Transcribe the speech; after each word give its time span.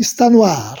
está 0.00 0.30
no 0.30 0.42
ar. 0.42 0.76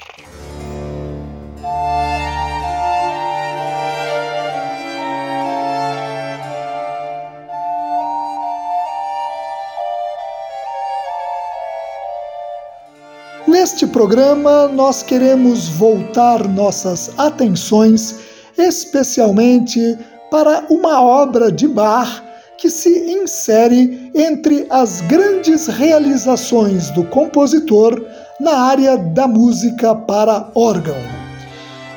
Neste 13.46 13.86
programa, 13.86 14.68
nós 14.68 15.02
queremos 15.02 15.68
voltar 15.68 16.48
nossas 16.48 17.10
atenções 17.18 18.20
especialmente 18.56 19.98
para 20.30 20.64
uma 20.70 21.02
obra 21.02 21.52
de 21.52 21.68
Bach 21.68 22.22
que 22.56 22.70
se 22.70 23.10
insere 23.10 24.10
entre 24.14 24.66
as 24.70 25.00
grandes 25.02 25.66
realizações 25.66 26.90
do 26.90 27.04
compositor 27.04 28.02
na 28.40 28.58
área 28.58 28.96
da 28.96 29.28
música 29.28 29.94
para 29.94 30.50
órgão. 30.54 30.96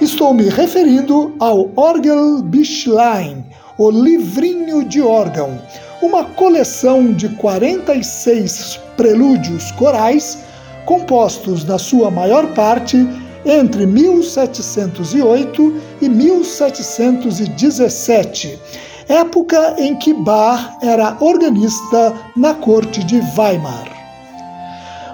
Estou 0.02 0.34
me 0.34 0.50
referindo 0.50 1.34
ao 1.40 1.70
Orgelbüchlein, 1.76 3.46
o 3.78 3.90
livrinho 3.90 4.84
de 4.84 5.02
órgão, 5.02 5.58
uma 6.02 6.26
coleção 6.26 7.14
de 7.14 7.30
46 7.30 8.78
prelúdios 8.98 9.72
corais 9.72 10.40
compostos 10.86 11.64
na 11.64 11.80
sua 11.80 12.12
maior 12.12 12.46
parte 12.54 13.08
entre 13.46 13.86
1708 13.86 15.82
e 16.02 16.10
1717, 16.10 18.60
época 19.08 19.76
em 19.78 19.96
que 19.96 20.14
Bach 20.14 20.76
era 20.82 21.16
organista 21.22 22.14
na 22.36 22.54
corte 22.54 23.02
de 23.06 23.22
Weimar. 23.38 23.93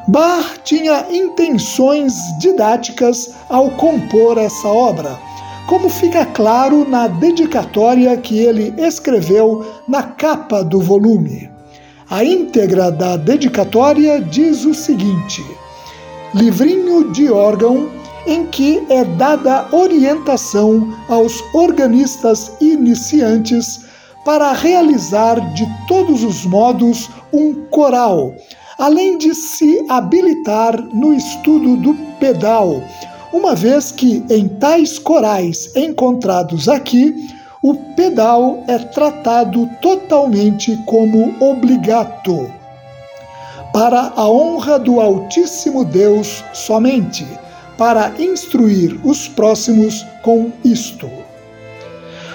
Bach 0.10 0.58
tinha 0.64 1.06
intenções 1.12 2.16
didáticas 2.40 3.36
ao 3.48 3.70
compor 3.70 4.40
essa 4.40 4.68
obra, 4.68 5.20
como 5.68 5.88
fica 5.88 6.26
claro 6.26 6.84
na 6.90 7.08
dedicatória 7.08 8.18
que 8.18 8.40
ele 8.40 8.74
escreveu 8.80 9.64
na 9.88 10.02
capa 10.02 10.64
do 10.64 10.82
volume. 10.82 11.48
A 12.10 12.24
íntegra 12.24 12.92
da 12.92 13.18
dedicatória 13.18 14.20
diz 14.20 14.66
o 14.66 14.74
seguinte: 14.74 15.46
livrinho 16.34 17.12
de 17.12 17.32
órgão 17.32 17.88
em 18.26 18.48
que 18.48 18.84
é 18.90 19.04
dada 19.04 19.68
orientação 19.72 20.92
aos 21.08 21.40
organistas 21.54 22.52
iniciantes 22.60 23.86
para 24.26 24.54
realizar 24.54 25.40
de 25.54 25.68
todos 25.88 26.24
os 26.24 26.46
modos 26.46 27.12
um 27.32 27.54
coral 27.70 28.34
além 28.80 29.18
de 29.18 29.36
se 29.36 29.86
habilitar 29.90 30.82
no 30.94 31.14
estudo 31.14 31.76
do 31.76 31.94
pedal, 32.18 32.82
uma 33.34 33.54
vez 33.54 33.92
que 33.92 34.24
em 34.30 34.48
tais 34.48 34.98
corais 34.98 35.70
encontrados 35.76 36.70
aqui, 36.70 37.28
o 37.62 37.76
pedal 37.76 38.64
é 38.68 38.80
tratado 38.80 39.70
totalmente 39.82 40.78
como 40.86 41.36
obrigato. 41.42 42.50
Para 43.74 44.14
a 44.16 44.28
honra 44.30 44.80
do 44.80 45.02
Altíssimo 45.02 45.84
Deus 45.84 46.44
somente, 46.54 47.28
para 47.78 48.14
instruir 48.18 48.98
os 49.06 49.28
próximos 49.28 50.06
com 50.24 50.52
isto. 50.64 51.10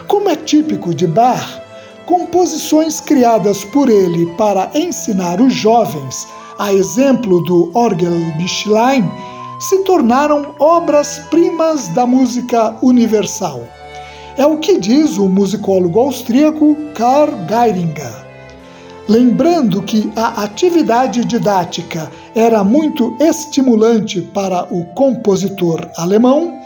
Como 0.07 0.29
é 0.29 0.37
típico 0.37 0.95
de 0.95 1.07
Bach, 1.07 1.64
composições 2.07 3.01
criadas 3.01 3.65
por 3.65 3.89
ele 3.89 4.27
para 4.37 4.71
ensinar 4.75 5.41
os 5.41 5.55
jovens, 5.55 6.27
a 6.59 6.73
exemplo 6.73 7.43
do 7.43 7.71
Orgelbüchlein, 7.75 9.11
se 9.59 9.83
tornaram 9.85 10.55
obras-primas 10.59 11.89
da 11.89 12.07
música 12.07 12.77
universal. 12.83 13.63
É 14.37 14.45
o 14.45 14.59
que 14.59 14.79
diz 14.79 15.17
o 15.17 15.29
musicólogo 15.29 16.01
austríaco 16.01 16.77
Karl 16.95 17.33
Geiringer. 17.49 18.25
Lembrando 19.09 19.83
que 19.83 20.11
a 20.17 20.43
atividade 20.43 21.25
didática 21.25 22.11
era 22.35 22.65
muito 22.65 23.17
estimulante 23.21 24.21
para 24.21 24.65
o 24.75 24.85
compositor 24.95 25.89
alemão, 25.97 26.59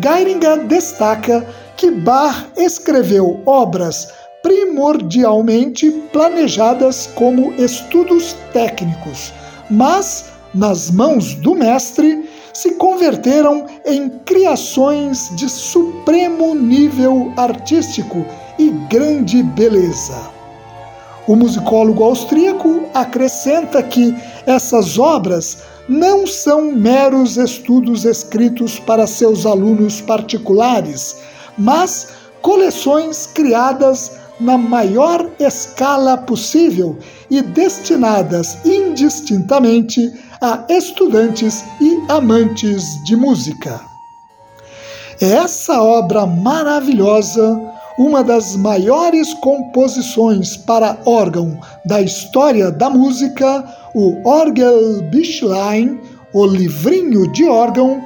Geiringer 0.00 0.66
destaca 0.66 1.46
que 1.76 1.90
Bach 1.90 2.46
escreveu 2.56 3.40
obras 3.46 4.08
primordialmente 4.48 5.90
planejadas 6.10 7.06
como 7.14 7.52
estudos 7.58 8.34
técnicos, 8.50 9.30
mas, 9.68 10.30
nas 10.54 10.90
mãos 10.90 11.34
do 11.34 11.54
mestre, 11.54 12.26
se 12.54 12.70
converteram 12.76 13.66
em 13.84 14.08
criações 14.24 15.30
de 15.36 15.50
supremo 15.50 16.54
nível 16.54 17.30
artístico 17.36 18.24
e 18.58 18.70
grande 18.88 19.42
beleza. 19.42 20.18
O 21.26 21.36
musicólogo 21.36 22.02
austríaco 22.02 22.84
acrescenta 22.94 23.82
que 23.82 24.16
essas 24.46 24.98
obras 24.98 25.58
não 25.86 26.26
são 26.26 26.72
meros 26.72 27.36
estudos 27.36 28.06
escritos 28.06 28.78
para 28.78 29.06
seus 29.06 29.44
alunos 29.44 30.00
particulares, 30.00 31.18
mas 31.58 32.08
coleções 32.40 33.26
criadas 33.26 34.17
na 34.40 34.56
maior 34.56 35.28
escala 35.38 36.16
possível 36.16 36.96
e 37.30 37.42
destinadas 37.42 38.58
indistintamente 38.64 40.12
a 40.40 40.64
estudantes 40.68 41.64
e 41.80 42.00
amantes 42.08 43.02
de 43.04 43.16
música. 43.16 43.80
Essa 45.20 45.82
obra 45.82 46.26
maravilhosa, 46.26 47.60
uma 47.98 48.22
das 48.22 48.54
maiores 48.54 49.34
composições 49.34 50.56
para 50.56 50.96
órgão 51.04 51.58
da 51.84 52.00
história 52.00 52.70
da 52.70 52.88
música, 52.88 53.64
o 53.94 54.28
Orgelbüchlein, 54.28 56.00
o 56.32 56.46
livrinho 56.46 57.26
de 57.32 57.44
órgão, 57.48 58.00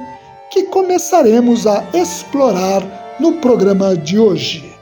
que 0.49 0.63
começaremos 0.63 1.67
a 1.67 1.83
explorar 1.93 2.81
no 3.19 3.33
programa 3.33 3.95
de 3.95 4.17
hoje. 4.17 4.72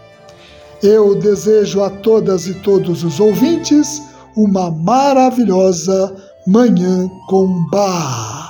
Eu 0.83 1.13
desejo 1.13 1.83
a 1.83 1.92
todas 1.92 2.48
e 2.48 2.56
todos 2.56 3.04
os 3.04 3.19
ouvintes 3.19 4.01
uma 4.36 4.72
maravilhosa 4.72 6.16
Manhã 6.48 7.07
com 7.30 7.68
Bar. 7.69 8.50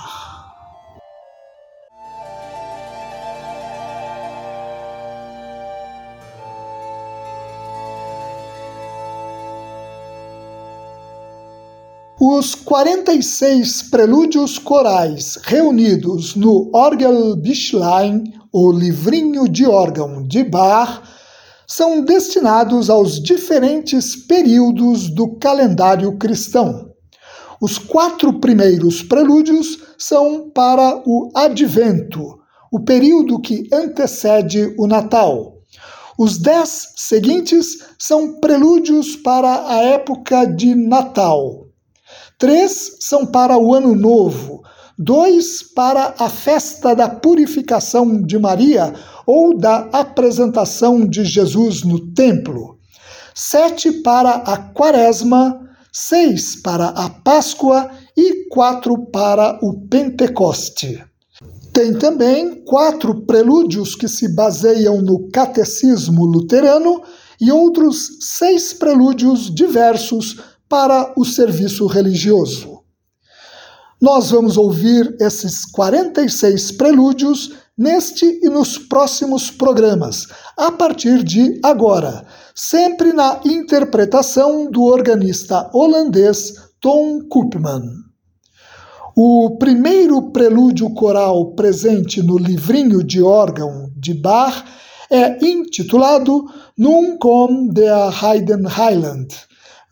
Os 12.17 12.55
46 12.55 13.89
prelúdios 13.89 14.57
corais 14.57 15.37
reunidos 15.43 16.35
no 16.35 16.69
Orgelbüchlein, 16.73 18.23
o 18.53 18.71
livrinho 18.71 19.49
de 19.49 19.65
órgão 19.65 20.25
de 20.25 20.45
Bach, 20.45 21.01
são 21.71 22.03
destinados 22.03 22.89
aos 22.89 23.17
diferentes 23.17 24.13
períodos 24.13 25.09
do 25.09 25.37
calendário 25.37 26.17
cristão. 26.17 26.91
Os 27.61 27.77
quatro 27.77 28.41
primeiros 28.41 29.01
prelúdios 29.01 29.79
são 29.97 30.49
para 30.49 31.01
o 31.05 31.31
Advento, 31.33 32.39
o 32.69 32.81
período 32.81 33.39
que 33.39 33.69
antecede 33.71 34.75
o 34.77 34.85
Natal. 34.85 35.61
Os 36.19 36.37
dez 36.37 36.89
seguintes 36.97 37.77
são 37.97 38.41
prelúdios 38.41 39.15
para 39.15 39.69
a 39.69 39.77
época 39.77 40.43
de 40.43 40.75
Natal. 40.75 41.67
Três 42.37 42.97
são 42.99 43.25
para 43.25 43.57
o 43.57 43.73
Ano 43.73 43.95
Novo, 43.95 44.61
dois 44.99 45.63
para 45.63 46.15
a 46.19 46.29
festa 46.29 46.93
da 46.93 47.07
purificação 47.07 48.21
de 48.21 48.37
Maria 48.37 48.93
ou 49.25 49.57
da 49.57 49.89
apresentação 49.91 51.07
de 51.07 51.23
Jesus 51.23 51.83
no 51.83 51.99
templo, 52.13 52.77
sete 53.33 53.91
para 53.91 54.31
a 54.31 54.57
Quaresma, 54.57 55.59
seis 55.91 56.55
para 56.55 56.89
a 56.89 57.09
Páscoa 57.09 57.89
e 58.15 58.47
quatro 58.49 59.05
para 59.07 59.59
o 59.61 59.87
Pentecoste. 59.87 61.03
Tem 61.73 61.93
também 61.97 62.63
quatro 62.65 63.21
prelúdios 63.25 63.95
que 63.95 64.07
se 64.07 64.35
baseiam 64.35 65.01
no 65.01 65.29
catecismo 65.29 66.25
luterano 66.25 67.01
e 67.39 67.51
outros 67.51 68.17
seis 68.19 68.73
prelúdios 68.73 69.53
diversos 69.53 70.37
para 70.67 71.13
o 71.17 71.25
serviço 71.25 71.85
religioso. 71.87 72.81
Nós 74.01 74.31
vamos 74.31 74.57
ouvir 74.57 75.15
esses 75.19 75.63
46 75.65 76.71
prelúdios 76.71 77.51
neste 77.81 78.25
e 78.43 78.47
nos 78.47 78.77
próximos 78.77 79.49
programas, 79.49 80.27
a 80.55 80.71
partir 80.71 81.23
de 81.23 81.59
agora, 81.63 82.23
sempre 82.53 83.11
na 83.11 83.39
interpretação 83.43 84.69
do 84.69 84.83
organista 84.83 85.67
holandês 85.73 86.53
Tom 86.79 87.21
Koopman. 87.27 87.81
O 89.17 89.57
primeiro 89.57 90.31
prelúdio 90.31 90.93
coral 90.93 91.53
presente 91.55 92.21
no 92.21 92.37
livrinho 92.37 93.03
de 93.03 93.23
órgão 93.23 93.91
de 93.97 94.13
Bach 94.13 94.63
é 95.09 95.43
intitulado 95.43 96.45
Nun 96.77 97.17
kom 97.17 97.67
der 97.67 98.11
Heiden 98.23 98.63
Heiland 98.67 99.35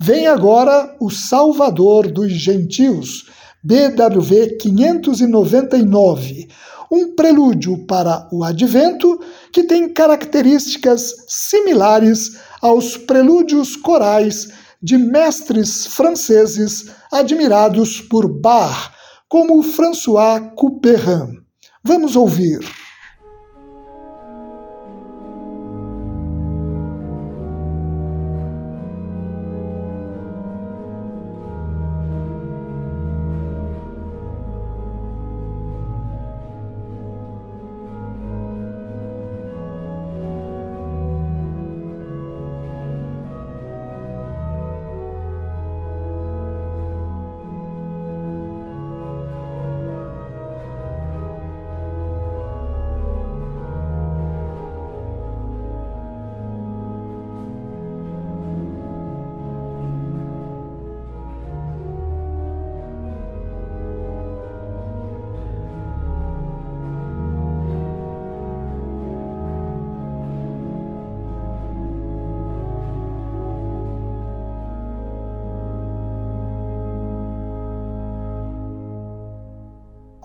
Vem 0.01 0.27
agora 0.27 0.95
o 1.01 1.09
Salvador 1.09 2.09
dos 2.09 2.31
Gentios, 2.31 3.25
BWV 3.61 4.55
599, 4.55 6.47
um 6.91 7.15
prelúdio 7.15 7.85
para 7.85 8.27
o 8.31 8.43
Advento 8.43 9.19
que 9.51 9.63
tem 9.63 9.89
características 9.93 11.13
similares 11.27 12.37
aos 12.61 12.97
prelúdios 12.97 13.75
corais 13.75 14.49
de 14.81 14.97
mestres 14.97 15.87
franceses 15.87 16.89
admirados 17.11 18.01
por 18.01 18.27
Bach, 18.27 18.91
como 19.27 19.61
François 19.61 20.41
Couperin. 20.55 21.39
Vamos 21.83 22.15
ouvir. 22.15 22.59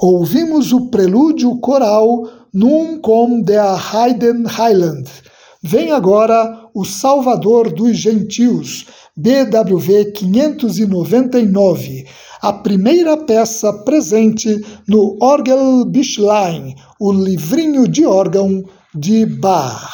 Ouvimos 0.05 0.73
o 0.73 0.91
prelúdio 0.91 1.57
coral 1.61 2.29
Nun 2.53 3.01
com 3.01 3.41
der 3.41 3.75
Heiden 3.93 4.45
Heiland. 4.47 5.09
Vem 5.63 5.93
agora 5.93 6.69
o 6.75 6.85
Salvador 6.85 7.73
dos 7.73 7.97
Gentios, 7.97 8.87
BWV 9.17 10.13
599, 10.13 12.07
a 12.43 12.53
primeira 12.53 13.17
peça 13.17 13.73
presente 13.73 14.65
no 14.87 15.17
Orgelbüchlein, 15.21 16.75
o 17.01 17.11
livrinho 17.11 17.89
de 17.89 18.05
órgão 18.05 18.63
de 18.95 19.25
Bach. 19.25 19.91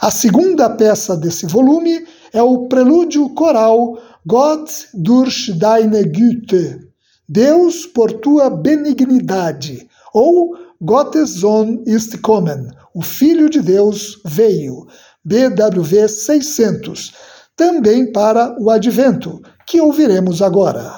A 0.00 0.10
segunda 0.10 0.68
peça 0.68 1.16
desse 1.16 1.46
volume 1.46 2.04
é 2.32 2.42
o 2.42 2.68
prelúdio 2.68 3.30
coral 3.30 3.98
Gott 4.26 4.70
durch 4.92 5.50
deine 5.58 6.04
Güte, 6.04 6.87
Deus 7.28 7.84
por 7.84 8.10
tua 8.10 8.48
benignidade, 8.48 9.86
ou 10.14 10.56
Gottes 10.80 11.40
Sohn 11.40 11.82
ist 11.86 12.16
kommen, 12.22 12.70
o 12.94 13.02
Filho 13.02 13.50
de 13.50 13.60
Deus 13.60 14.18
veio, 14.24 14.86
BWV 15.22 16.08
600, 16.08 17.12
também 17.54 18.10
para 18.10 18.56
o 18.58 18.70
Advento, 18.70 19.42
que 19.66 19.78
ouviremos 19.78 20.40
agora. 20.40 20.97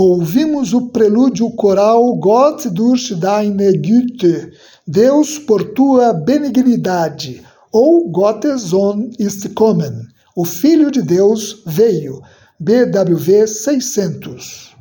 Ouvimos 0.00 0.72
o 0.72 0.88
prelúdio 0.88 1.50
coral 1.50 2.14
Gott 2.16 2.70
durch 2.70 3.14
deine 3.14 3.70
Güte, 3.72 4.50
Deus 4.86 5.38
por 5.38 5.74
tua 5.74 6.14
benignidade, 6.14 7.42
ou 7.70 8.08
Gottes 8.08 8.62
Sohn 8.62 9.10
ist 9.18 9.50
kommen, 9.50 10.08
o 10.34 10.46
Filho 10.46 10.90
de 10.90 11.02
Deus 11.02 11.62
veio, 11.66 12.22
BWV 12.58 13.46
600. 13.46 14.74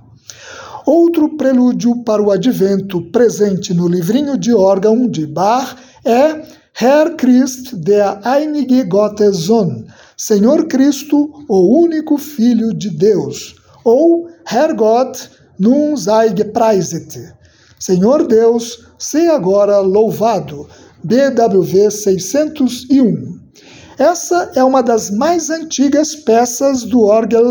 Outro 0.86 1.36
prelúdio 1.36 2.02
para 2.04 2.24
o 2.24 2.32
advento 2.32 3.02
presente 3.12 3.74
no 3.74 3.90
livrinho 3.90 4.38
de 4.38 4.54
órgão 4.54 5.06
de 5.06 5.28
Bach 5.28 5.76
é 6.06 6.42
Herr 6.80 7.18
Christ 7.18 7.76
der 7.76 8.22
einige 8.24 8.84
Gottes 8.86 9.36
Sohn, 9.48 9.84
Senhor 10.16 10.66
Cristo, 10.68 11.44
o 11.50 11.78
único 11.82 12.18
Filho 12.18 12.74
de 12.74 12.90
Deus, 12.90 13.56
ou 13.84 14.30
Herrgott 14.52 15.30
nun 15.60 15.96
sei 15.96 16.34
gepreiset. 16.36 17.36
Senhor 17.80 18.28
Deus, 18.28 18.80
seja 18.98 19.36
agora 19.36 19.80
louvado. 19.80 20.68
BWV 21.04 21.92
601. 21.92 23.40
Essa 23.98 24.52
é 24.56 24.64
uma 24.64 24.82
das 24.82 25.12
mais 25.12 25.50
antigas 25.50 26.16
peças 26.16 26.84
do 26.84 27.06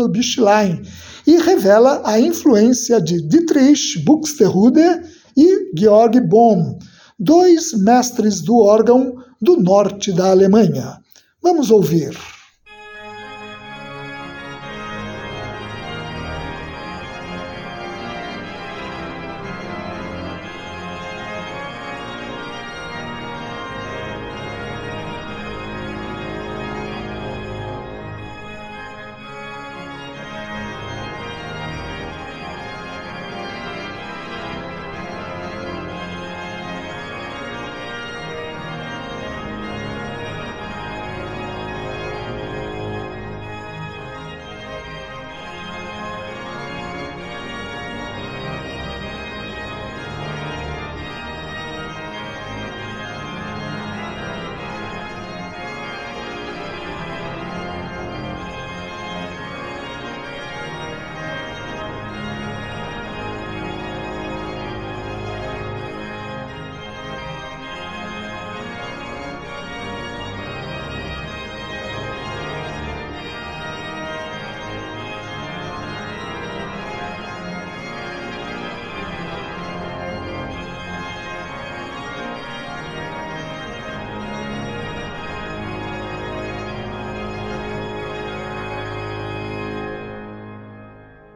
Bischlein 0.09 0.81
e 1.25 1.37
revela 1.37 2.01
a 2.03 2.19
influência 2.19 2.99
de 3.01 3.21
Dietrich 3.21 3.99
Buxtehude 3.99 5.01
e 5.37 5.71
Georg 5.77 6.19
Bohm, 6.21 6.77
dois 7.19 7.73
mestres 7.73 8.41
do 8.41 8.57
órgão 8.57 9.15
do 9.41 9.57
norte 9.57 10.11
da 10.11 10.31
Alemanha. 10.31 10.99
Vamos 11.41 11.71
ouvir. 11.71 12.17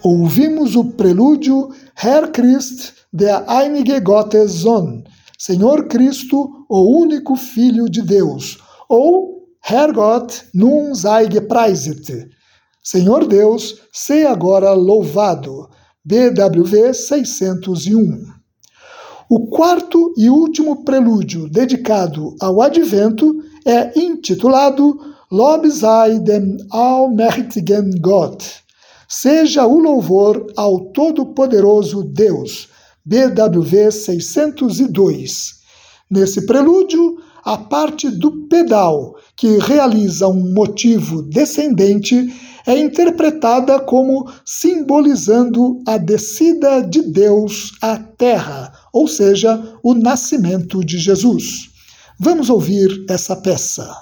Ouvimos 0.03 0.75
o 0.75 0.83
prelúdio 0.83 1.69
Herr 1.95 2.31
Christ 2.31 2.93
der 3.11 3.49
einige 3.49 4.01
Gottes 4.01 4.51
Sohn, 4.51 5.03
Senhor 5.39 5.87
Cristo, 5.87 6.65
o 6.69 6.99
único 6.99 7.35
Filho 7.35 7.85
de 7.85 8.01
Deus, 8.01 8.57
ou 8.89 9.47
Herr 9.61 9.93
Gott 9.93 10.45
nun 10.53 10.93
sei 10.93 11.29
gepreiset, 11.29 12.29
Senhor 12.83 13.25
Deus, 13.25 13.81
sei 13.93 14.25
agora 14.25 14.73
louvado, 14.73 15.69
BWV 16.03 16.93
601. 16.93 18.25
O 19.29 19.47
quarto 19.47 20.13
e 20.17 20.29
último 20.29 20.83
prelúdio 20.83 21.47
dedicado 21.49 22.35
ao 22.41 22.61
Advento 22.61 23.33
é 23.65 23.97
intitulado 23.97 24.99
Lob 25.31 25.71
sei 25.71 26.19
dem 26.19 26.57
allmächtigen 26.69 27.89
Gott 28.01 28.62
Seja 29.15 29.67
o 29.67 29.77
louvor 29.77 30.47
ao 30.57 30.85
Todo-Poderoso 30.85 32.03
Deus. 32.03 32.67
BWV 33.05 33.91
602. 33.91 35.53
Nesse 36.09 36.47
prelúdio, 36.47 37.19
a 37.45 37.55
parte 37.55 38.09
do 38.09 38.47
pedal, 38.47 39.15
que 39.37 39.59
realiza 39.59 40.27
um 40.27 40.51
motivo 40.51 41.21
descendente, 41.21 42.33
é 42.65 42.75
interpretada 42.75 43.79
como 43.81 44.27
simbolizando 44.43 45.79
a 45.87 45.99
descida 45.99 46.81
de 46.81 47.03
Deus 47.03 47.73
à 47.83 47.97
terra, 47.97 48.73
ou 48.91 49.07
seja, 49.07 49.77
o 49.83 49.93
nascimento 49.93 50.83
de 50.83 50.97
Jesus. 50.97 51.69
Vamos 52.19 52.49
ouvir 52.49 53.05
essa 53.07 53.35
peça. 53.35 53.95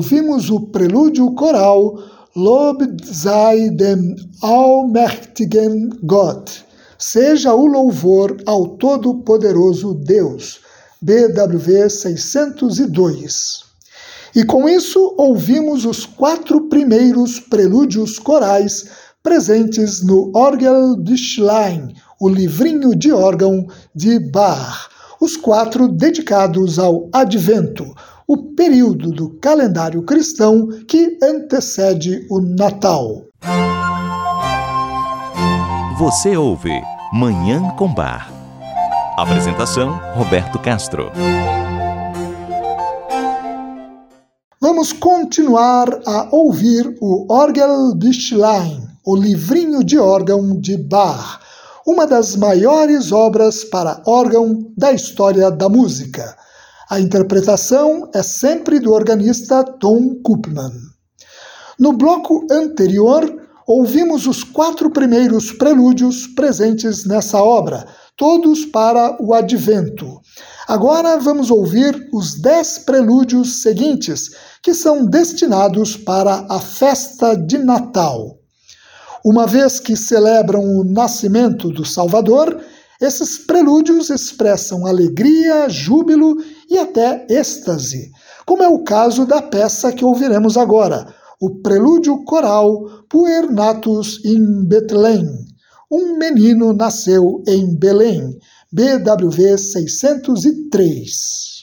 Ouvimos 0.00 0.48
o 0.48 0.60
prelúdio 0.60 1.30
coral 1.34 1.94
Lob 2.34 2.78
sei 3.04 3.68
dem 3.68 4.16
allmächtigen 4.42 5.90
Gott. 6.04 6.64
Seja 6.98 7.52
o 7.52 7.66
louvor 7.66 8.34
ao 8.46 8.78
Todo-Poderoso 8.78 9.92
Deus. 9.94 10.60
BWV 11.02 11.90
602. 11.90 13.64
E 14.34 14.42
com 14.44 14.66
isso 14.66 15.14
ouvimos 15.18 15.84
os 15.84 16.06
quatro 16.06 16.68
primeiros 16.68 17.38
prelúdios 17.38 18.18
corais 18.18 18.86
presentes 19.22 20.02
no 20.02 20.30
Orgel 20.34 20.96
Schlein, 21.14 21.94
o 22.18 22.28
livrinho 22.28 22.96
de 22.96 23.12
órgão 23.12 23.66
de 23.94 24.18
Bach, 24.18 24.88
os 25.20 25.36
quatro 25.36 25.88
dedicados 25.88 26.78
ao 26.78 27.08
Advento, 27.12 27.94
o 28.32 28.54
período 28.54 29.10
do 29.10 29.30
calendário 29.40 30.04
cristão 30.04 30.68
que 30.86 31.18
antecede 31.20 32.28
o 32.30 32.40
Natal. 32.40 33.24
Você 35.98 36.36
ouve 36.36 36.70
Manhã 37.12 37.74
com 37.76 37.92
Bar. 37.92 38.30
Apresentação: 39.18 39.98
Roberto 40.14 40.60
Castro. 40.60 41.10
Vamos 44.60 44.92
continuar 44.92 45.88
a 46.06 46.28
ouvir 46.30 46.96
o 47.00 47.26
Orgelbüchlein, 47.34 48.80
o 49.04 49.16
livrinho 49.16 49.82
de 49.82 49.98
órgão 49.98 50.56
de 50.56 50.76
Bach, 50.76 51.40
uma 51.84 52.06
das 52.06 52.36
maiores 52.36 53.10
obras 53.10 53.64
para 53.64 54.00
órgão 54.06 54.70
da 54.78 54.92
história 54.92 55.50
da 55.50 55.68
música. 55.68 56.36
A 56.90 56.98
interpretação 56.98 58.10
é 58.12 58.20
sempre 58.20 58.80
do 58.80 58.92
organista 58.92 59.62
Tom 59.62 60.16
Koopman. 60.24 60.72
No 61.78 61.92
bloco 61.92 62.44
anterior, 62.50 63.32
ouvimos 63.64 64.26
os 64.26 64.42
quatro 64.42 64.90
primeiros 64.90 65.52
prelúdios 65.52 66.26
presentes 66.26 67.06
nessa 67.06 67.40
obra, 67.40 67.86
todos 68.16 68.64
para 68.64 69.16
o 69.22 69.32
Advento. 69.32 70.20
Agora 70.66 71.16
vamos 71.20 71.48
ouvir 71.48 72.08
os 72.12 72.40
dez 72.40 72.78
prelúdios 72.78 73.62
seguintes, 73.62 74.32
que 74.60 74.74
são 74.74 75.06
destinados 75.06 75.96
para 75.96 76.44
a 76.50 76.58
festa 76.58 77.36
de 77.36 77.56
Natal. 77.58 78.36
Uma 79.24 79.46
vez 79.46 79.78
que 79.78 79.94
celebram 79.94 80.64
o 80.64 80.82
nascimento 80.82 81.68
do 81.68 81.84
Salvador, 81.84 82.60
esses 83.00 83.38
prelúdios 83.38 84.10
expressam 84.10 84.86
alegria, 84.86 85.68
júbilo 85.68 86.36
e 86.70 86.78
até 86.78 87.26
êxtase, 87.28 88.12
como 88.46 88.62
é 88.62 88.68
o 88.68 88.84
caso 88.84 89.26
da 89.26 89.42
peça 89.42 89.92
que 89.92 90.04
ouviremos 90.04 90.56
agora, 90.56 91.12
o 91.40 91.60
prelúdio 91.60 92.22
coral 92.24 93.04
Puer 93.08 93.50
Natus 93.50 94.24
in 94.24 94.66
Bethlehem. 94.66 95.28
Um 95.90 96.16
menino 96.16 96.72
nasceu 96.72 97.42
em 97.48 97.74
Belém, 97.74 98.38
BWV 98.70 99.58
603. 99.58 101.59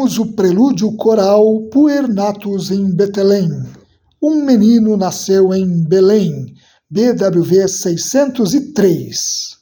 Ouvimos 0.00 0.18
o 0.18 0.32
prelúdio 0.32 0.90
coral 0.92 1.68
Puer 1.70 2.08
Natus 2.08 2.70
em 2.70 2.90
Betelém. 2.90 3.50
Um 4.22 4.46
menino 4.46 4.96
nasceu 4.96 5.52
em 5.52 5.84
Belém, 5.84 6.54
BWV 6.88 7.68
603. 7.68 9.58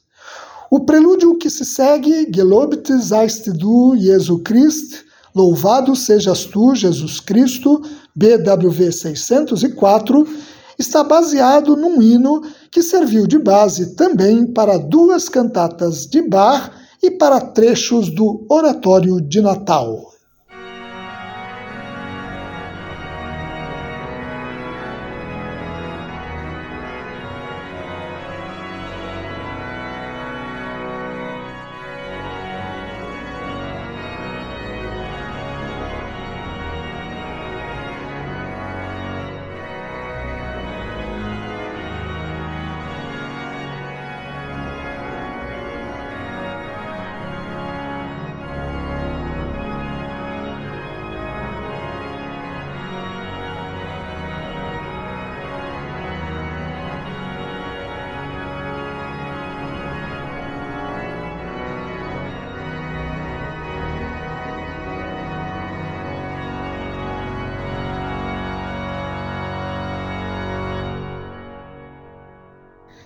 O 0.71 0.85
prelúdio 0.85 1.37
que 1.37 1.49
se 1.49 1.65
segue, 1.65 2.31
Gelobt 2.33 2.89
seist 3.03 3.49
du, 3.51 3.97
Jesus 3.97 4.41
Christ, 4.45 5.03
Louvado 5.35 5.93
sejas 5.93 6.45
tu, 6.45 6.73
Jesus 6.73 7.19
Cristo, 7.19 7.81
BWV 8.15 8.93
604, 8.93 10.25
está 10.77 11.03
baseado 11.03 11.75
num 11.75 12.01
hino 12.01 12.41
que 12.71 12.81
serviu 12.81 13.27
de 13.27 13.37
base 13.37 13.93
também 13.93 14.45
para 14.45 14.77
duas 14.77 15.27
cantatas 15.27 16.05
de 16.05 16.21
Bach 16.21 16.71
e 17.03 17.11
para 17.11 17.41
trechos 17.41 18.09
do 18.09 18.45
Oratório 18.49 19.19
de 19.19 19.41
Natal. 19.41 20.17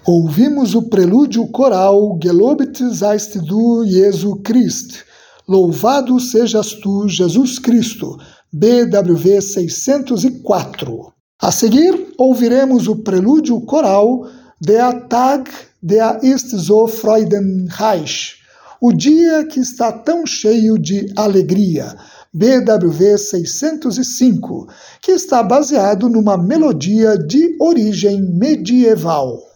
Ouvimos 0.05 0.75
o 0.75 0.81
prelúdio 0.81 1.47
coral 1.47 2.19
Gelobet 2.21 2.77
seist 2.93 3.37
du, 3.37 3.85
Jesu 3.85 4.35
Christ. 4.43 5.05
Louvado 5.47 6.19
sejas 6.19 6.73
tu, 6.73 7.07
Jesus 7.07 7.57
Cristo. 7.57 8.19
BWV 8.51 9.41
604. 9.41 11.13
A 11.41 11.51
seguir, 11.51 12.13
ouviremos 12.17 12.89
o 12.89 12.97
prelúdio 12.97 13.61
coral 13.61 14.27
Der 14.59 15.07
Tag 15.07 15.49
der 15.81 16.19
ist 16.21 16.49
so 16.49 16.85
freudenreich. 16.85 18.35
O 18.81 18.91
dia 18.91 19.45
que 19.45 19.61
está 19.61 19.89
tão 19.93 20.25
cheio 20.25 20.77
de 20.77 21.13
alegria. 21.15 21.95
BWV 22.33 23.17
605, 23.17 24.67
que 25.01 25.13
está 25.13 25.41
baseado 25.41 26.09
numa 26.09 26.37
melodia 26.37 27.17
de 27.17 27.55
origem 27.57 28.21
medieval. 28.33 29.52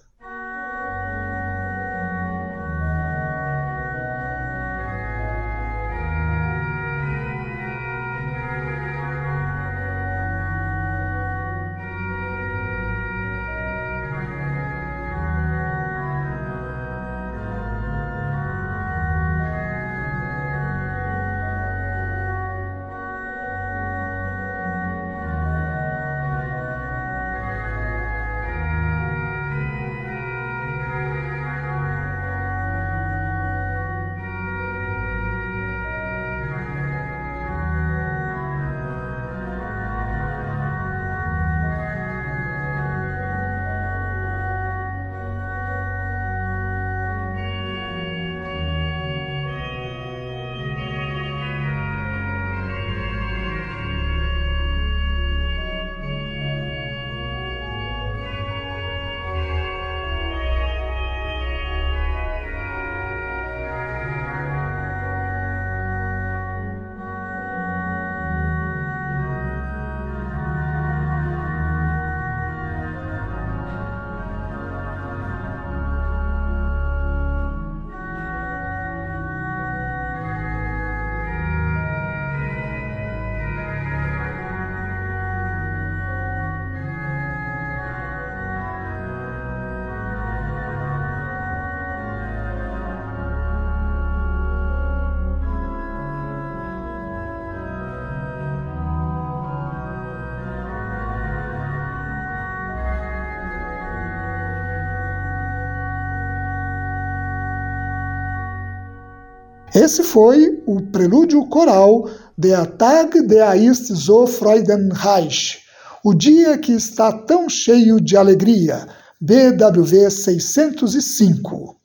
Esse 109.88 110.04
foi 110.04 110.62
o 110.65 110.82
prelúdio 110.82 111.45
coral 111.45 112.10
Der 112.38 112.65
Tag 112.78 113.26
der 113.26 113.56
ist 113.56 113.88
so 113.95 114.28
freudenreich, 114.28 115.60
o 116.04 116.13
dia 116.13 116.58
que 116.58 116.73
está 116.73 117.10
tão 117.10 117.47
cheio 117.47 118.02
de 118.02 118.17
alegria, 118.17 118.86
BWV 119.21 120.12
605. 120.12 121.78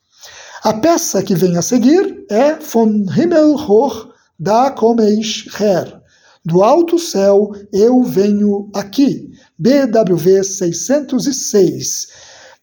A 0.64 0.74
peça 0.74 1.22
que 1.22 1.36
vem 1.36 1.56
a 1.56 1.62
seguir 1.62 2.24
é 2.28 2.54
Von 2.56 3.06
Himmel 3.16 3.54
hoch, 3.54 4.08
da 4.36 4.72
komme 4.72 5.20
her, 5.60 6.02
Do 6.44 6.60
alto 6.60 6.98
céu 6.98 7.52
eu 7.72 8.02
venho 8.02 8.68
aqui, 8.74 9.30
BWV 9.56 10.42
606, 10.42 12.08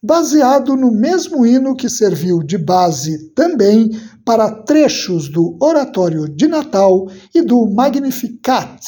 baseado 0.04 0.76
no 0.76 0.92
mesmo 0.92 1.46
hino 1.46 1.78
que 1.78 1.88
serviu 1.88 2.44
de 2.44 2.58
base 2.58 3.30
também 3.30 3.90
para 4.30 4.52
trechos 4.52 5.28
do 5.28 5.58
Oratório 5.60 6.30
de 6.30 6.48
Natal 6.48 7.08
e 7.34 7.42
do 7.42 7.66
Magnificat. 7.66 8.80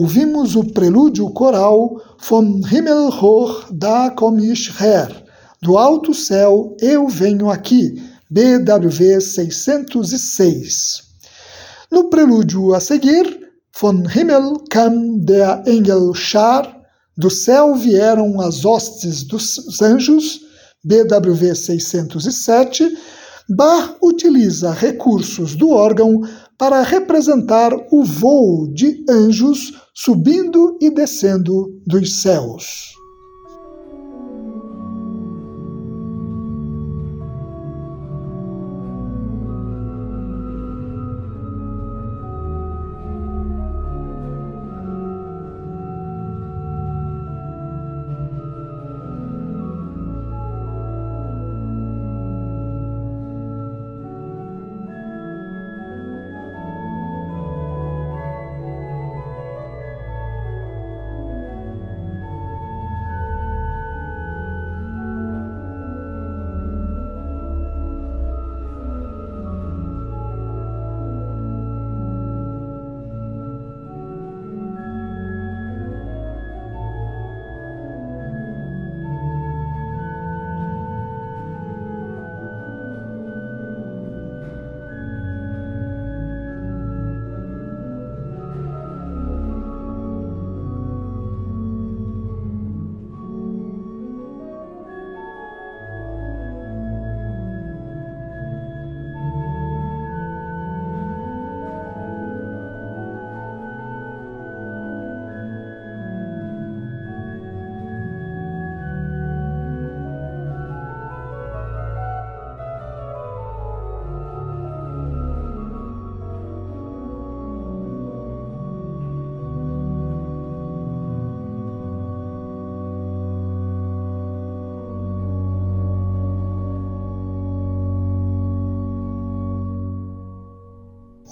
Ouvimos 0.00 0.56
o 0.56 0.64
prelúdio 0.64 1.28
coral 1.28 2.00
Vom 2.26 2.62
Himmel 2.66 3.10
hoch 3.10 3.66
da 3.70 4.08
komm 4.08 4.38
ich 4.38 4.70
her, 4.80 5.08
do 5.60 5.76
alto 5.76 6.14
céu 6.14 6.74
eu 6.80 7.06
venho 7.06 7.50
aqui, 7.50 8.02
BWV 8.30 9.20
606. 9.20 11.02
No 11.92 12.08
prelúdio 12.08 12.72
a 12.72 12.80
seguir, 12.80 13.26
Von 13.78 14.06
Himmel 14.06 14.64
kam 14.70 15.18
der 15.18 15.64
Engel 15.66 16.14
Schar, 16.14 16.80
do 17.14 17.28
céu 17.28 17.74
vieram 17.74 18.40
as 18.40 18.64
hostes 18.64 19.22
dos 19.24 19.82
anjos, 19.82 20.40
BWV 20.82 21.54
607, 21.54 22.96
Bach 23.50 23.96
utiliza 24.00 24.70
recursos 24.70 25.54
do 25.54 25.70
órgão 25.70 26.22
para 26.60 26.82
representar 26.82 27.72
o 27.90 28.04
voo 28.04 28.70
de 28.70 29.02
anjos 29.08 29.72
subindo 29.94 30.76
e 30.78 30.90
descendo 30.90 31.80
dos 31.86 32.20
céus. 32.20 32.99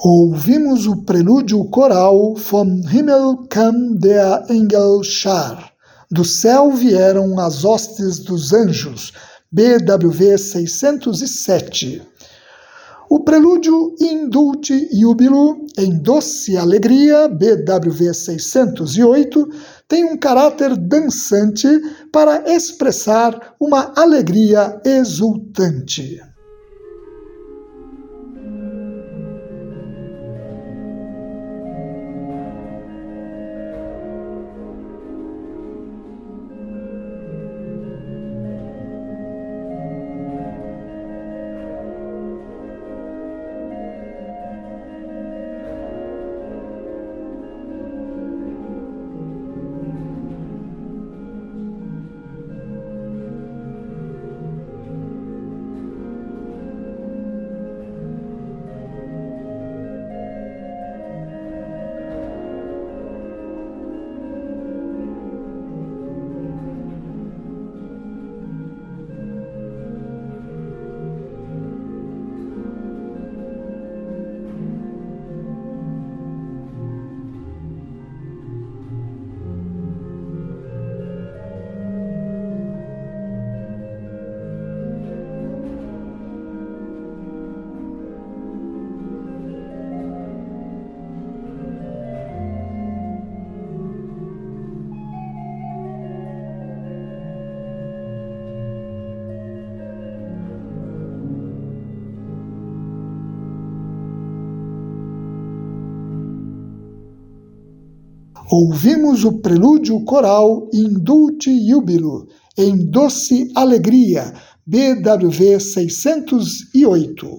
Ouvimos 0.05 0.87
o 0.87 1.03
prelúdio 1.03 1.65
coral 1.65 2.35
Vom 2.37 2.83
Himmel 2.89 3.49
kam 3.49 3.97
der 3.97 4.45
Engel 4.49 5.03
Schar. 5.03 5.73
Do 6.11 6.25
céu 6.25 6.71
vieram 6.71 7.39
as 7.39 7.65
hostes 7.65 8.21
dos 8.21 8.53
anjos, 8.53 9.13
BWV 9.51 10.39
607. 10.39 12.03
O 13.11 13.21
prelúdio 13.21 13.95
In 14.01 14.29
Dulce 14.29 14.89
Jubilo, 14.93 15.67
em 15.77 15.99
Doce 15.99 16.57
Alegria, 16.57 17.27
BWV 17.27 18.15
608, 18.15 19.49
tem 19.89 20.05
um 20.05 20.17
caráter 20.17 20.77
dançante 20.77 21.67
para 22.13 22.55
expressar 22.55 23.55
uma 23.59 23.93
alegria 23.97 24.81
exultante. 24.85 26.21
Ouvimos 108.61 109.25
o 109.25 109.38
prelúdio 109.38 110.05
coral 110.05 110.68
In 110.73 110.94
Dulce 110.94 111.64
Jubilo, 111.64 112.27
em 112.57 112.77
Doce 112.90 113.53
Alegria, 113.55 114.35
BWV 114.66 115.61
608. 115.61 117.38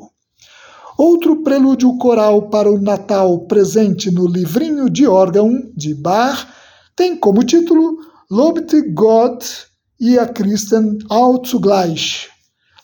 Outro 0.97 1.43
prelúdio 1.43 1.97
coral 1.97 2.49
para 2.49 2.71
o 2.71 2.79
Natal 2.79 3.39
presente 3.47 4.09
no 4.09 4.27
livrinho 4.27 4.89
de 4.89 5.05
órgão 5.07 5.51
de 5.75 5.93
Bach 5.93 6.47
tem 6.95 7.17
como 7.17 7.43
título 7.43 7.97
Lobt 8.31 8.81
Gott 8.93 9.45
ihr 9.99 10.25
Christen 10.33 10.99
all 11.09 11.45
zugleich. 11.45 12.29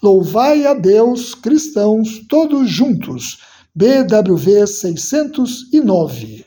Louvai 0.04 0.66
a 0.66 0.74
Deus, 0.74 1.34
cristãos, 1.36 2.20
todos 2.28 2.70
juntos. 2.70 3.38
BWV 3.74 4.68
609. 4.68 6.45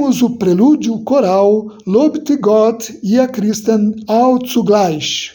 Ouvimos 0.00 0.22
o 0.22 0.30
prelúdio 0.30 0.98
coral 1.04 1.76
Lobt 1.86 2.34
Gott 2.38 2.98
ihr 3.02 3.28
Christen 3.28 3.94
all 4.08 4.38
zugleich. 4.46 5.32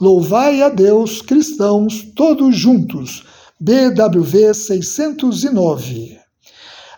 Louvai 0.00 0.60
a 0.60 0.68
Deus, 0.68 1.22
cristãos, 1.22 2.02
todos 2.16 2.56
juntos. 2.56 3.24
BWV 3.60 4.52
609. 4.54 6.18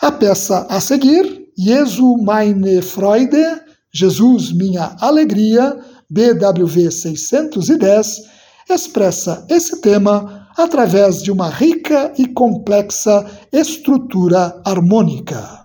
A 0.01 0.11
peça 0.11 0.67
a 0.71 0.81
seguir, 0.81 1.47
Jesu 1.59 2.17
meine 2.17 2.81
Freude, 2.81 3.45
Jesus 3.93 4.51
minha 4.51 4.97
alegria, 4.99 5.79
BWV 6.09 6.91
610, 6.91 8.23
expressa 8.71 9.45
esse 9.51 9.79
tema 9.83 10.49
através 10.57 11.23
de 11.23 11.31
uma 11.31 11.51
rica 11.51 12.15
e 12.17 12.27
complexa 12.29 13.27
estrutura 13.53 14.59
harmônica. 14.65 15.60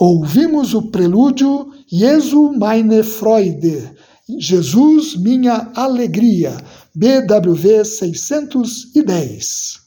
Ouvimos 0.00 0.74
o 0.74 0.82
prelúdio 0.82 1.72
Jesu 1.90 2.52
meine 2.56 3.02
Freude, 3.02 3.90
Jesus 4.38 5.16
minha 5.16 5.72
alegria, 5.74 6.56
BWV 6.94 7.84
610. 7.84 9.80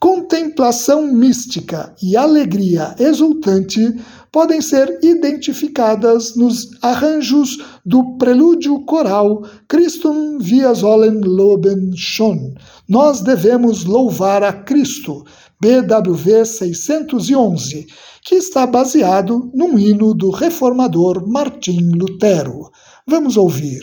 Contemplação 0.00 1.12
mística 1.12 1.94
e 2.02 2.16
alegria 2.16 2.94
exultante 2.98 3.82
podem 4.32 4.60
ser 4.60 4.98
identificadas 5.02 6.36
nos 6.36 6.68
arranjos 6.82 7.56
do 7.84 8.16
prelúdio 8.18 8.84
coral 8.84 9.42
Christum 9.68 10.38
wir 10.38 10.74
sollen 10.74 11.22
loben 11.22 11.96
schon. 11.96 12.54
Nós 12.86 13.22
devemos 13.22 13.84
louvar 13.84 14.42
a 14.42 14.52
Cristo, 14.52 15.24
BWV 15.60 16.44
611 16.44 17.86
que 18.22 18.34
está 18.34 18.66
baseado 18.66 19.50
num 19.54 19.78
hino 19.78 20.12
do 20.14 20.30
reformador 20.30 21.26
Martim 21.26 21.92
Lutero. 21.94 22.70
Vamos 23.06 23.36
ouvir. 23.36 23.82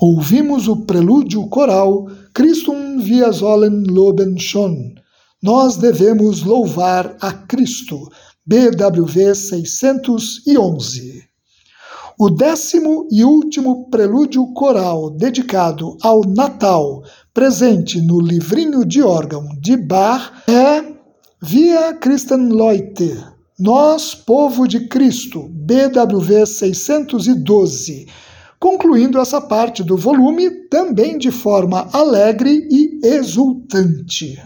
Ouvimos 0.00 0.68
o 0.68 0.86
prelúdio 0.86 1.48
coral 1.48 2.06
Christum 2.32 3.00
via 3.00 3.32
sollen 3.32 3.82
loben 3.88 4.38
schon. 4.38 4.94
Nós 5.42 5.76
devemos 5.76 6.44
louvar 6.44 7.16
a 7.20 7.32
Cristo. 7.32 8.08
BWV 8.46 9.34
611. 9.34 11.24
O 12.16 12.30
décimo 12.30 13.08
e 13.10 13.24
último 13.24 13.90
prelúdio 13.90 14.46
coral 14.54 15.10
dedicado 15.10 15.96
ao 16.00 16.22
Natal, 16.22 17.02
presente 17.34 18.00
no 18.00 18.20
livrinho 18.20 18.84
de 18.86 19.02
órgão 19.02 19.48
de 19.60 19.76
Bach, 19.76 20.32
é 20.48 20.94
Via 21.42 21.94
Christen 21.94 22.50
Leute, 22.52 23.16
Nós, 23.58 24.14
Povo 24.14 24.68
de 24.68 24.86
Cristo, 24.86 25.48
BWV 25.50 26.46
612, 26.46 28.06
concluindo 28.58 29.18
essa 29.20 29.40
parte 29.40 29.82
do 29.82 29.96
volume 29.96 30.50
também 30.68 31.16
de 31.16 31.30
forma 31.30 31.88
alegre 31.92 32.66
e 32.70 33.00
exultante. 33.06 34.40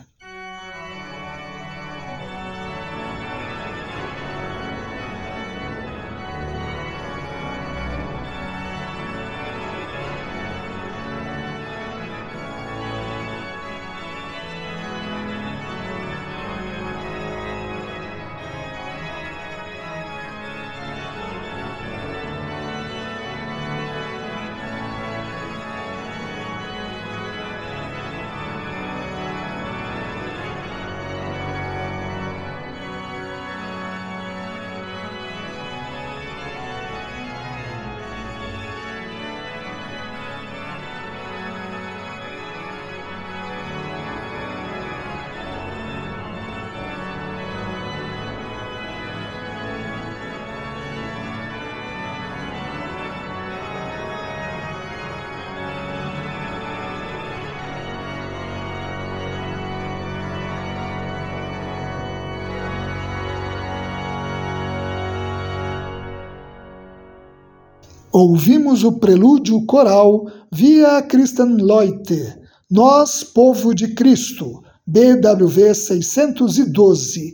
Ouvimos 68.13 68.85
o 68.85 68.93
prelúdio 68.93 69.65
coral 69.65 70.27
Via 70.53 71.01
Christen 71.01 71.57
Leute, 71.57 72.37
Nós, 72.71 73.25
Povo 73.25 73.75
de 73.75 73.95
Cristo, 73.95 74.63
BWV 74.87 75.75
612, 75.75 77.33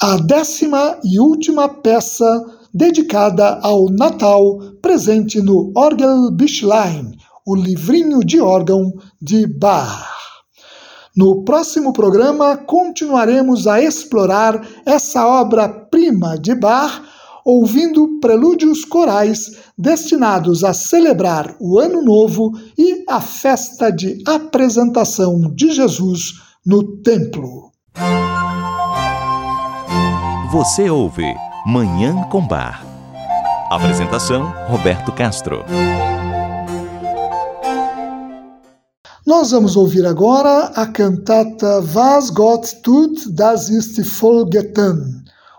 a 0.00 0.16
décima 0.16 0.98
e 1.04 1.20
última 1.20 1.68
peça 1.68 2.42
dedicada 2.72 3.58
ao 3.62 3.90
Natal, 3.90 4.58
presente 4.80 5.42
no 5.42 5.72
Orgelbüchlein, 5.76 7.12
o 7.46 7.54
livrinho 7.54 8.20
de 8.20 8.40
órgão 8.40 8.90
de 9.20 9.46
Bach. 9.46 10.08
No 11.14 11.44
próximo 11.44 11.92
programa, 11.92 12.56
continuaremos 12.56 13.66
a 13.66 13.82
explorar 13.82 14.66
essa 14.86 15.26
obra-prima 15.26 16.38
de 16.38 16.54
Bach 16.54 17.02
ouvindo 17.48 18.20
prelúdios 18.20 18.84
corais 18.84 19.52
destinados 19.76 20.62
a 20.62 20.74
celebrar 20.74 21.56
o 21.58 21.78
Ano 21.78 22.02
Novo 22.02 22.52
e 22.76 23.02
a 23.08 23.22
festa 23.22 23.90
de 23.90 24.22
apresentação 24.26 25.40
de 25.54 25.70
Jesus 25.70 26.42
no 26.66 26.98
Templo. 26.98 27.72
Você 30.52 30.90
ouve 30.90 31.24
Manhã 31.64 32.22
com 32.30 32.46
Bar. 32.46 32.84
Apresentação: 33.70 34.52
Roberto 34.68 35.10
Castro. 35.12 35.64
Nós 39.26 39.52
vamos 39.52 39.74
ouvir 39.74 40.04
agora 40.04 40.70
a 40.74 40.86
cantata 40.86 41.82
Was 41.94 42.28
Gott 42.28 42.82
tut, 42.82 43.30
das 43.30 43.70
ist 43.70 44.02
vollgetan 44.02 45.17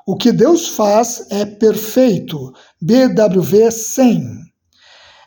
o 0.10 0.18
que 0.18 0.32
Deus 0.32 0.70
faz 0.70 1.28
é 1.30 1.46
perfeito. 1.46 2.52
BWV 2.82 3.70
100. 3.70 4.24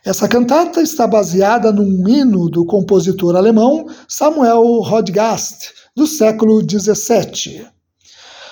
Essa 0.03 0.27
cantata 0.27 0.81
está 0.81 1.07
baseada 1.07 1.71
num 1.71 2.05
hino 2.05 2.49
do 2.49 2.65
compositor 2.65 3.37
alemão 3.37 3.85
Samuel 4.09 4.81
Rodgast, 4.81 5.71
do 5.95 6.05
século 6.05 6.61
XVII. 6.69 7.65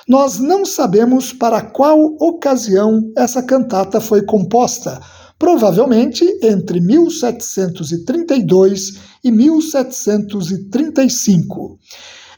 Nós 0.08 0.40
não 0.40 0.66
sabemos 0.66 1.34
para 1.34 1.62
qual 1.62 2.00
ocasião 2.18 3.12
essa 3.18 3.44
cantata 3.44 4.00
foi 4.00 4.22
composta, 4.22 5.02
provavelmente 5.38 6.24
entre 6.42 6.80
1732 6.80 9.00
e 9.22 9.30
1735. 9.30 11.78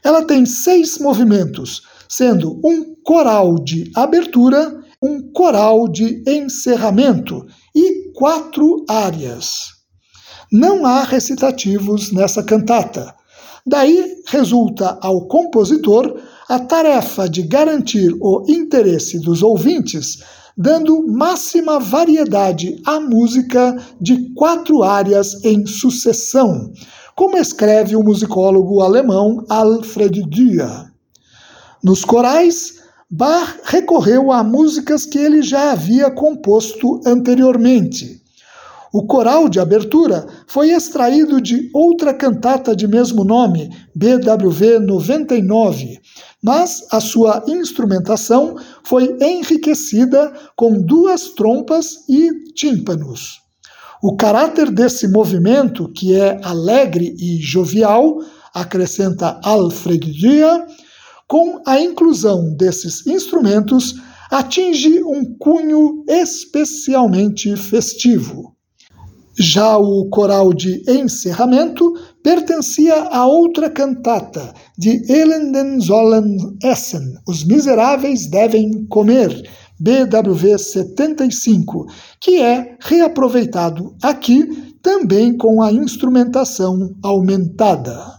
Ela 0.02 0.24
tem 0.24 0.44
seis 0.44 0.98
movimentos, 0.98 1.82
sendo 2.08 2.60
um 2.64 2.93
coral 3.04 3.56
de 3.56 3.90
abertura, 3.94 4.82
um 5.00 5.30
coral 5.32 5.86
de 5.86 6.24
encerramento 6.26 7.46
e 7.74 8.10
quatro 8.14 8.84
áreas. 8.88 9.74
Não 10.50 10.86
há 10.86 11.04
recitativos 11.04 12.10
nessa 12.10 12.42
cantata. 12.42 13.14
Daí 13.66 14.22
resulta 14.26 14.98
ao 15.00 15.26
compositor 15.26 16.20
a 16.48 16.58
tarefa 16.58 17.28
de 17.28 17.42
garantir 17.42 18.14
o 18.20 18.44
interesse 18.48 19.18
dos 19.18 19.42
ouvintes, 19.42 20.18
dando 20.56 21.06
máxima 21.06 21.80
variedade 21.80 22.80
à 22.86 23.00
música 23.00 23.76
de 24.00 24.32
quatro 24.34 24.82
áreas 24.82 25.42
em 25.44 25.66
sucessão, 25.66 26.72
como 27.16 27.36
escreve 27.36 27.96
o 27.96 28.02
musicólogo 28.02 28.80
alemão 28.80 29.44
Alfred 29.48 30.22
Dürer. 30.28 30.92
Nos 31.82 32.04
corais, 32.04 32.83
Bach 33.16 33.60
recorreu 33.62 34.32
a 34.32 34.42
músicas 34.42 35.06
que 35.06 35.18
ele 35.18 35.40
já 35.40 35.70
havia 35.70 36.10
composto 36.10 37.00
anteriormente. 37.06 38.20
O 38.92 39.06
coral 39.06 39.48
de 39.48 39.60
abertura 39.60 40.26
foi 40.48 40.70
extraído 40.70 41.40
de 41.40 41.70
outra 41.72 42.12
cantata 42.12 42.74
de 42.74 42.88
mesmo 42.88 43.22
nome, 43.22 43.70
BWV 43.94 44.80
99, 44.80 46.00
mas 46.42 46.84
a 46.90 46.98
sua 46.98 47.44
instrumentação 47.46 48.56
foi 48.82 49.16
enriquecida 49.20 50.32
com 50.56 50.82
duas 50.82 51.28
trompas 51.36 52.08
e 52.08 52.52
tímpanos. 52.52 53.42
O 54.02 54.16
caráter 54.16 54.72
desse 54.72 55.06
movimento, 55.06 55.88
que 55.92 56.16
é 56.16 56.40
alegre 56.42 57.14
e 57.16 57.36
jovial, 57.36 58.18
acrescenta 58.52 59.38
Alfred 59.44 60.10
Dia, 60.10 60.66
com 61.34 61.60
a 61.66 61.80
inclusão 61.80 62.54
desses 62.54 63.04
instrumentos, 63.08 63.96
atinge 64.30 65.02
um 65.02 65.36
cunho 65.36 66.04
especialmente 66.08 67.56
festivo. 67.56 68.54
Já 69.36 69.76
o 69.76 70.08
coral 70.10 70.52
de 70.54 70.88
encerramento 70.88 71.92
pertencia 72.22 72.94
a 73.10 73.26
outra 73.26 73.68
cantata, 73.68 74.54
de 74.78 75.02
Elenden 75.12 75.80
sollen 75.80 76.36
essen, 76.62 77.02
Os 77.26 77.44
Miseráveis 77.44 78.28
Devem 78.28 78.86
Comer, 78.86 79.32
BWV 79.80 80.56
75, 80.56 81.86
que 82.20 82.40
é 82.40 82.76
reaproveitado 82.78 83.96
aqui 84.00 84.72
também 84.80 85.36
com 85.36 85.60
a 85.60 85.72
instrumentação 85.72 86.94
aumentada. 87.02 88.13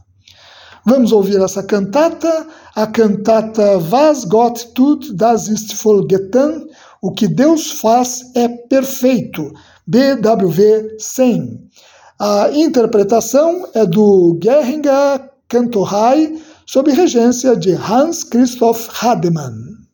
Vamos 0.88 1.12
ouvir 1.12 1.42
essa 1.42 1.64
cantata, 1.64 2.46
a 2.76 2.86
cantata 2.86 3.80
Was 3.92 4.24
Gott 4.24 4.72
tut, 4.76 5.12
das 5.16 5.48
ist 5.48 5.74
vollgetan, 5.74 6.68
o 7.02 7.12
que 7.12 7.28
Deus 7.28 7.72
faz 7.72 8.32
é 8.36 8.48
perfeito, 8.48 9.52
BWV 9.88 10.98
100. 11.00 11.70
A 12.20 12.52
interpretação 12.54 13.68
é 13.74 13.84
do 13.84 14.38
Gehringer 14.40 15.28
Cantorai, 15.48 16.40
sob 16.68 16.92
regência 16.92 17.56
de 17.56 17.72
Hans 17.72 18.24
Christoph 18.24 18.88
Hademann. 19.02 19.85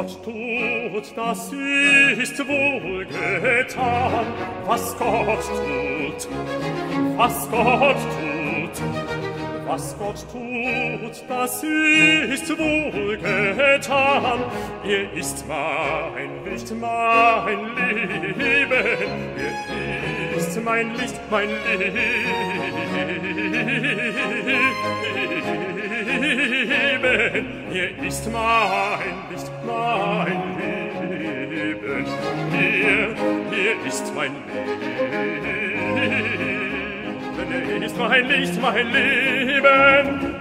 Gott 0.00 0.24
tut, 0.24 1.12
das 1.14 1.52
ist 1.52 2.38
wohl 2.48 3.04
getan. 3.04 4.26
Was 4.66 4.96
Gott 4.96 5.44
tut, 5.44 6.28
was 7.18 7.50
Gott 7.50 7.96
tut, 8.16 8.82
was 9.66 9.98
Gott 9.98 10.24
tut, 10.32 11.22
das 11.28 11.62
ist 11.62 12.48
wohl 12.58 13.18
getan. 13.18 14.40
Er 14.84 15.12
ist 15.12 15.44
mein 15.46 16.44
Licht, 16.46 16.72
mein 16.80 17.58
Leben, 18.38 18.72
er 20.30 20.36
ist 20.38 20.64
mein 20.64 20.94
Licht, 20.94 21.20
mein 21.30 21.50
Leben. 21.50 22.40
Er 27.72 28.04
ist 28.04 28.30
mein 28.32 29.14
Licht. 29.30 29.39
hier, 32.60 33.14
hier 33.50 33.86
ist 33.86 34.14
mein 34.14 34.32
Leben, 35.96 36.30
er 37.70 37.82
ist 37.82 37.96
mein 37.98 38.28
Licht, 38.28 38.60
mein 38.60 38.92
Leben. 38.92 40.40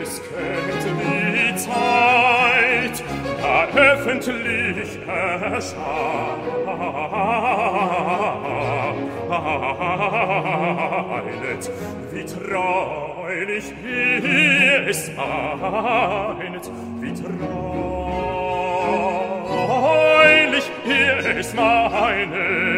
Es 0.00 0.20
kennt 0.22 0.84
die 1.00 1.56
Zeit, 1.56 2.37
öffentlich 3.66 4.98
erscheinet, 5.06 5.78
wie 12.12 12.24
treulich 12.24 13.64
hier 13.82 14.86
es 14.88 15.10
meinet, 15.16 16.70
wie 17.00 17.12
treulich 17.14 17.46
hier 20.84 21.18
es 21.38 21.54
meinet. 21.54 22.77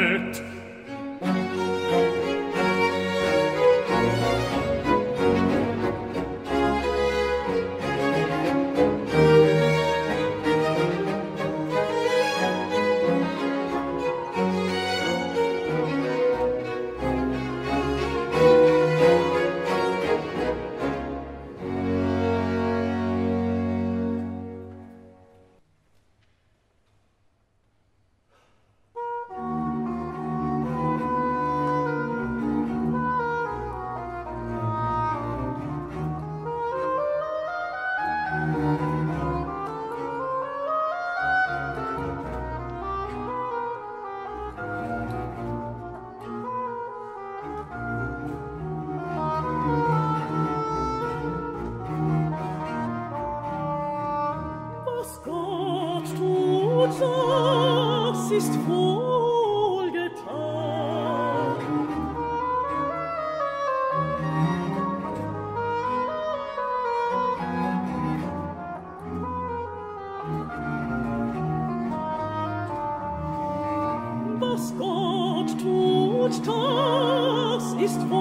just 77.92 78.08
for 78.08 78.19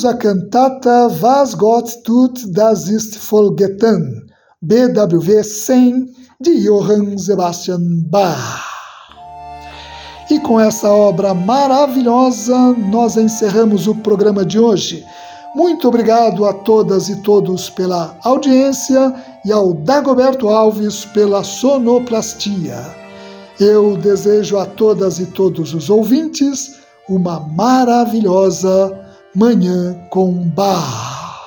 ouvimos 0.00 0.04
a 0.04 0.14
cantata 0.14 1.08
Was 1.20 1.54
Gott 1.54 2.02
tut, 2.02 2.46
das 2.52 2.88
ist 2.88 3.18
vollgetan, 3.18 4.22
BWV 4.62 5.42
100, 5.42 6.08
de 6.40 6.64
Johann 6.64 7.18
Sebastian 7.18 7.80
Bach. 8.08 8.64
E 10.30 10.38
com 10.40 10.60
essa 10.60 10.88
obra 10.88 11.34
maravilhosa, 11.34 12.56
nós 12.90 13.16
encerramos 13.16 13.86
o 13.86 13.94
programa 13.96 14.44
de 14.44 14.58
hoje. 14.58 15.04
Muito 15.54 15.88
obrigado 15.88 16.44
a 16.44 16.52
todas 16.52 17.08
e 17.08 17.16
todos 17.22 17.68
pela 17.68 18.16
audiência 18.22 19.12
e 19.44 19.52
ao 19.52 19.74
Dagoberto 19.74 20.48
Alves 20.48 21.04
pela 21.04 21.42
sonoplastia. 21.42 22.78
Eu 23.58 23.96
desejo 23.96 24.56
a 24.56 24.64
todas 24.64 25.18
e 25.18 25.26
todos 25.26 25.74
os 25.74 25.90
ouvintes 25.90 26.76
uma 27.08 27.40
maravilhosa 27.40 29.09
Manhã 29.32 29.94
com 30.10 30.32
Bar. 30.48 31.38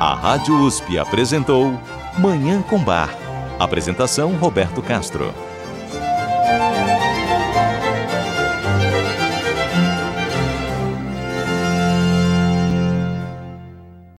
A 0.00 0.14
Rádio 0.14 0.58
USP 0.64 0.98
apresentou 0.98 1.78
Manhã 2.18 2.62
com 2.62 2.78
Bar. 2.78 3.14
Apresentação 3.58 4.34
Roberto 4.36 4.80
Castro. 4.80 5.34